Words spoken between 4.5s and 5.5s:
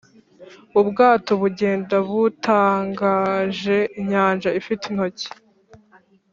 ifite intoki,